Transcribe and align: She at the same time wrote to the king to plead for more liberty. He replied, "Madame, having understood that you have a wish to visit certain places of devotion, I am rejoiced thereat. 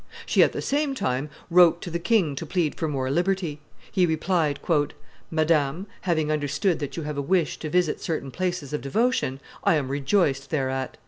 She 0.25 0.41
at 0.41 0.51
the 0.51 0.63
same 0.63 0.95
time 0.95 1.29
wrote 1.51 1.79
to 1.83 1.91
the 1.91 1.99
king 1.99 2.35
to 2.37 2.43
plead 2.47 2.73
for 2.73 2.87
more 2.87 3.11
liberty. 3.11 3.59
He 3.91 4.07
replied, 4.07 4.59
"Madame, 5.29 5.85
having 6.01 6.31
understood 6.31 6.79
that 6.79 6.97
you 6.97 7.03
have 7.03 7.19
a 7.19 7.21
wish 7.21 7.59
to 7.59 7.69
visit 7.69 8.01
certain 8.01 8.31
places 8.31 8.73
of 8.73 8.81
devotion, 8.81 9.39
I 9.63 9.75
am 9.75 9.89
rejoiced 9.89 10.49
thereat. 10.49 10.97